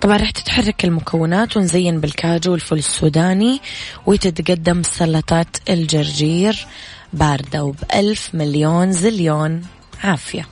طبعا 0.00 0.16
راح 0.16 0.30
تتحرك 0.30 0.84
المكونات 0.84 1.56
ونزين 1.56 2.00
بالكاجو 2.00 2.52
والفول 2.52 2.78
السوداني 2.78 3.60
وتتقدم 4.06 4.82
سلطات 4.82 5.56
الجرجير 5.68 6.66
باردة 7.12 7.64
وبألف 7.64 8.34
مليون 8.34 8.92
زليون 8.92 9.62
عافية. 10.04 10.46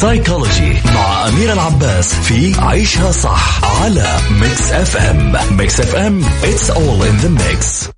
psychology 0.00 0.72
مع 0.94 1.28
أميرة 1.28 1.52
العباس 1.52 2.14
في 2.14 2.60
عيشها 2.60 3.12
صح 3.12 3.64
على 3.82 4.18
Mix 4.30 4.72
FM 4.72 5.56
Mix 5.56 5.80
FM 5.80 6.22
it's 6.22 6.70
all 6.70 7.02
in 7.04 7.16
the 7.24 7.28
mix. 7.40 7.90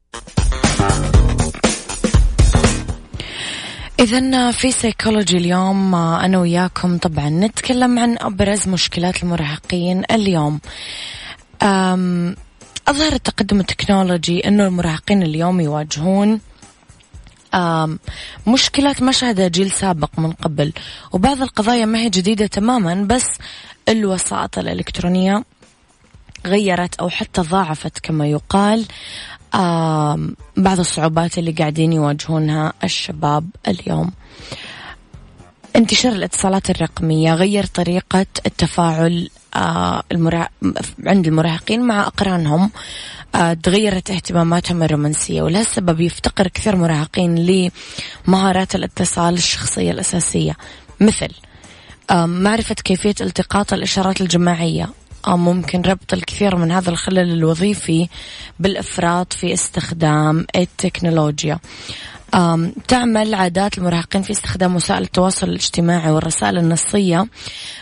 إذا 4.00 4.50
في 4.50 4.72
سيكولوجي 4.72 5.36
اليوم 5.36 5.94
أنا 5.94 6.38
وياكم 6.38 6.98
طبعا 6.98 7.30
نتكلم 7.30 7.98
عن 7.98 8.16
أبرز 8.20 8.68
مشكلات 8.68 9.22
المراهقين 9.22 10.02
اليوم. 10.10 10.60
أظهر 12.88 13.12
التقدم 13.12 13.60
التكنولوجي 13.60 14.48
أنه 14.48 14.66
المراهقين 14.66 15.22
اليوم 15.22 15.60
يواجهون 15.60 16.40
مشكلات 18.46 19.02
ما 19.02 19.12
شهدها 19.12 19.48
جيل 19.48 19.70
سابق 19.70 20.18
من 20.18 20.32
قبل. 20.32 20.72
وبعض 21.12 21.42
القضايا 21.42 21.84
ما 21.84 21.98
هي 21.98 22.10
جديدة 22.10 22.46
تماما 22.46 22.94
بس 22.94 23.26
الوسائط 23.88 24.58
الإلكترونية 24.58 25.44
غيرت 26.46 26.94
أو 26.94 27.08
حتى 27.08 27.40
ضاعفت 27.40 27.98
كما 27.98 28.26
يقال. 28.26 28.86
بعض 30.56 30.78
الصعوبات 30.78 31.38
اللي 31.38 31.52
قاعدين 31.52 31.92
يواجهونها 31.92 32.72
الشباب 32.84 33.50
اليوم. 33.68 34.12
انتشار 35.76 36.12
الاتصالات 36.12 36.70
الرقمية 36.70 37.35
غير 37.35 37.66
طريقة 37.66 38.26
التفاعل 38.46 39.28
آه، 39.54 40.02
عند 41.06 41.26
المراهقين 41.26 41.82
مع 41.82 42.06
أقرانهم 42.06 42.70
آه، 43.35 43.54
تغيرت 43.54 44.11
اهتماماتهم 44.11 44.82
الرومانسية 44.82 45.42
ولهالسبب 45.42 46.00
يفتقر 46.00 46.48
كثير 46.48 46.76
مراهقين 46.76 47.70
لمهارات 48.26 48.74
الاتصال 48.74 49.35
الشخصية 49.35 49.90
الأساسية. 49.90 50.56
مثل 51.00 51.28
معرفة 52.12 52.74
كيفية 52.74 53.14
التقاط 53.20 53.72
الإشارات 53.72 54.20
الجماعية 54.20 54.88
ممكن 55.28 55.82
ربط 55.82 56.12
الكثير 56.12 56.56
من 56.56 56.72
هذا 56.72 56.90
الخلل 56.90 57.32
الوظيفي 57.32 58.08
بالإفراط 58.61 59.32
في 59.32 59.52
استخدام 59.52 60.46
التكنولوجيا. 60.56 61.58
تعمل 62.88 63.35
عادات 63.35 63.78
المراهقين 63.78 64.22
في 64.22 64.30
استخدام 64.30 64.76
وسائل 64.76 65.02
التواصل 65.02 65.48
الاجتماعي 65.48 66.11
والرسائل 66.11 66.58
النصية 66.58 67.26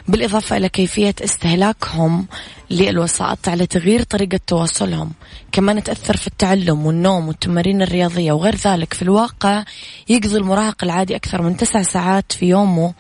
بالإضافة 0.09 0.57
إلى 0.57 0.69
كيفية 0.69 1.15
استهلاكهم 1.25 2.27
للوسائط 2.71 3.49
على 3.49 3.67
تغيير 3.67 4.03
طريقة 4.03 4.41
تواصلهم. 4.47 5.13
كمان 5.53 5.83
تأثر 5.83 6.17
في 6.17 6.27
التعلم 6.27 6.87
والنوم 6.87 7.29
والتمارين 7.29 7.83
الرياضية 7.83 8.33
وغير 8.33 8.57
ذلك. 8.57 8.95
في 8.95 9.03
الواقع 9.03 9.65
يقضي 10.09 10.37
المراهق 10.37 10.85
العادي 10.85 11.17
أكثر 11.17 11.43
من 11.43 11.57
تسع 11.57 11.83
ساعات 11.83 12.33
في 12.33 12.47
يومه 12.47 12.95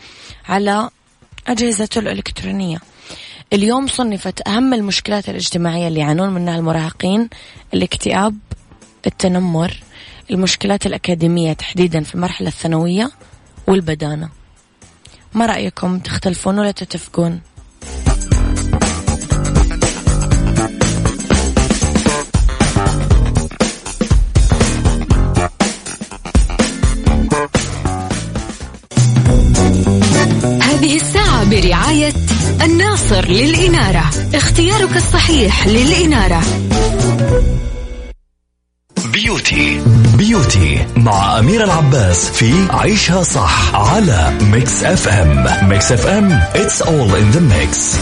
على 0.48 0.90
أجهزته 1.46 1.98
الإلكترونية. 1.98 2.79
اليوم 3.53 3.87
صنفت 3.87 4.49
أهم 4.49 4.75
المشكلات 4.75 5.29
الاجتماعية 5.29 5.89
اللي 5.89 6.01
يعانون 6.01 6.31
منها 6.31 6.59
المراهقين 6.59 7.29
الاكتئاب 7.75 8.37
التنمر 9.07 9.83
المشكلات 10.31 10.87
الأكاديمية 10.87 11.53
تحديدا 11.53 12.03
في 12.03 12.15
المرحلة 12.15 12.49
الثانوية 12.49 13.11
والبدانة. 13.67 14.29
ما 15.35 15.47
رأيكم 15.47 15.99
تختلفون 15.99 16.59
ولا 16.59 16.71
تتفقون؟ 16.71 17.41
الناصر 33.11 33.29
للإنارة. 33.29 34.11
اختيارك 34.35 34.96
الصحيح 34.96 35.66
للإنارة. 35.66 36.42
beauty. 39.12 39.81
beauty 40.14 40.87
مع 40.96 41.38
أميرة 41.38 41.64
العباس 41.64 42.31
في 42.31 42.68
عيشها 42.70 43.23
صح 43.23 43.75
على 43.75 44.38
Mix 44.40 44.85
FM 44.85 45.68
Mix 45.68 45.92
FM 45.92 46.40
it's 46.55 46.83
all 46.83 47.11
in 47.14 47.37
the 47.37 47.40
mix. 47.40 47.96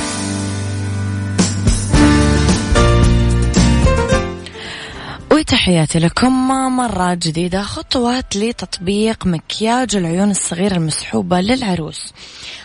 وتحياتي 5.33 5.99
لكم 5.99 6.49
مرة 6.77 7.15
جديدة 7.15 7.63
خطوات 7.63 8.37
لتطبيق 8.37 9.27
مكياج 9.27 9.97
العيون 9.97 10.31
الصغيرة 10.31 10.77
المسحوبة 10.77 11.41
للعروس. 11.41 12.13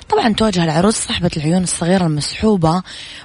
طبعا 0.10 0.34
تواجه 0.34 0.64
العروس 0.64 0.96
صاحبة 0.96 1.32
العيون 1.38 1.64
الصغيرة 1.64 2.06
المسحوبة 2.06 2.84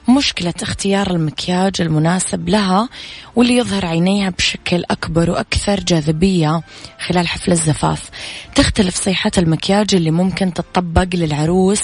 مشكلة 0.09 0.55
اختيار 0.63 1.11
المكياج 1.11 1.81
المناسب 1.81 2.49
لها 2.49 2.89
واللي 3.37 3.57
يظهر 3.57 3.87
عينيها 3.87 4.31
بشكل 4.31 4.85
أكبر 4.91 5.31
وأكثر 5.31 5.81
جاذبية 5.81 6.63
خلال 7.07 7.29
حفل 7.29 7.53
الزفاف. 7.53 8.11
تختلف 8.55 8.97
صيحة 8.97 9.31
المكياج 9.39 9.95
اللي 9.95 10.11
ممكن 10.11 10.53
تطبق 10.53 11.09
للعروس 11.15 11.83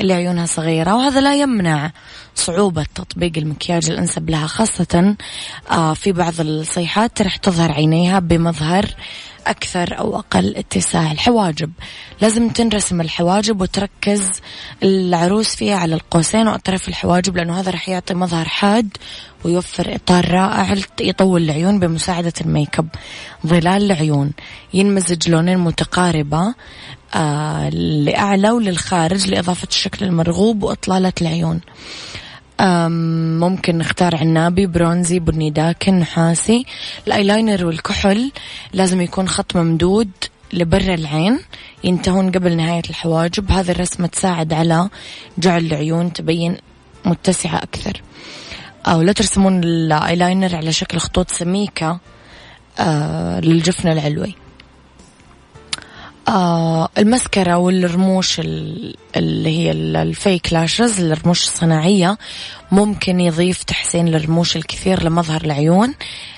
اللي 0.00 0.14
عيونها 0.14 0.46
صغيرة 0.46 0.94
وهذا 0.94 1.20
لا 1.20 1.34
يمنع 1.34 1.92
صعوبة 2.34 2.86
تطبيق 2.94 3.32
المكياج 3.36 3.90
الأنسب 3.90 4.30
لها 4.30 4.46
خاصة 4.46 5.16
آه، 5.70 5.94
في 5.94 6.12
بعض 6.12 6.40
الصيحات 6.40 7.22
رح 7.22 7.36
تظهر 7.36 7.72
عينيها 7.72 8.18
بمظهر 8.18 8.86
أكثر 9.46 9.98
أو 9.98 10.18
أقل 10.18 10.56
اتساع. 10.56 11.12
الحواجب. 11.12 11.72
لازم 12.20 12.48
تنرسم 12.48 13.00
الحواجب 13.00 13.60
وتركز 13.60 14.30
العروس 14.82 15.56
فيها 15.56 15.76
على 15.76 15.94
القوسين 15.94 16.48
وأطراف 16.48 16.88
الحواجب 16.88 17.36
لأنه 17.36 17.60
هذا 17.60 17.70
راح 17.70 17.88
يعطي 17.88 18.14
مظهر 18.14 18.48
حاد 18.48 18.96
ويوفر 19.44 19.94
إطار 19.94 20.30
رائع 20.30 20.76
يطول 21.00 21.42
العيون 21.42 21.78
بمساعدة 21.78 22.32
ال 22.40 22.48
make 22.48 22.78
up 22.78 22.88
ظلال 23.46 23.84
العيون. 23.92 24.32
ينمزج 24.74 25.30
لونين 25.30 25.58
متقاربة 25.58 26.54
آه 27.14 27.68
لأعلى 27.68 28.50
وللخارج 28.50 29.28
لإضافة 29.28 29.68
الشكل 29.68 30.06
المرغوب 30.06 30.62
وإطلالة 30.62 31.12
العيون. 31.20 31.60
ممكن 33.40 33.78
نختار 33.78 34.16
عنابي 34.16 34.66
برونزي 34.66 35.18
بني 35.18 35.50
داكن 35.50 35.98
نحاسي 35.98 36.66
الأيلاينر 37.06 37.66
والكحل 37.66 38.32
لازم 38.72 39.00
يكون 39.00 39.28
خط 39.28 39.56
ممدود 39.56 40.10
لبرا 40.52 40.94
العين 40.94 41.40
ينتهون 41.84 42.30
قبل 42.30 42.56
نهاية 42.56 42.82
الحواجب. 42.90 43.50
هذه 43.52 43.70
الرسمة 43.70 44.06
تساعد 44.06 44.52
على 44.52 44.88
جعل 45.38 45.66
العيون 45.66 46.12
تبين 46.12 46.56
متسعة 47.04 47.56
أكثر. 47.56 48.02
أو 48.86 49.02
لا 49.02 49.12
ترسمون 49.12 49.64
الأيلاينر 49.64 50.56
على 50.56 50.72
شكل 50.72 50.98
خطوط 50.98 51.30
سميكة 51.30 51.98
آه 52.78 53.40
للجفن 53.40 53.88
العلوي. 53.88 54.34
آه 56.28 56.88
المسكارا 56.98 57.56
والرموش 57.56 58.40
اللي 59.16 59.58
هي 59.58 59.70
ال 59.72 59.88
fake 59.88 60.52
lashes 60.52 61.00
الرموش 61.00 61.42
الصناعية 61.42 62.18
ممكن 62.72 63.20
يضيف 63.20 63.62
تحسين 63.62 64.08
للرموش 64.08 64.56
الكثير 64.56 65.02
لمظهر 65.02 65.44
العيون. 65.44 65.94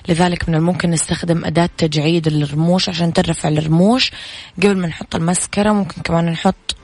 لذلك 0.08 0.48
من 0.48 0.54
الممكن 0.54 0.90
نستخدم 0.90 1.44
أداة 1.44 1.68
تجعيد 1.78 2.28
للرموش 2.28 2.88
عشان 2.88 3.12
ترفع 3.12 3.48
الرموش. 3.48 4.12
قبل 4.56 4.76
ما 4.76 4.86
نحط 4.86 5.14
المسكرة 5.16 5.72
ممكن 5.72 6.02
كمان 6.02 6.26
نحط 6.26 6.76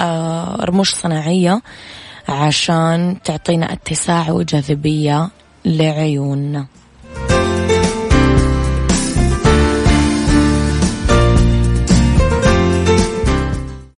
آه 0.00 0.56
رموش 0.60 0.94
صناعية 0.94 1.62
عشان 2.28 3.16
تعطينا 3.24 3.72
اتساع 3.72 4.30
وجاذبية 4.30 5.30
لعيوننا. 5.64 6.66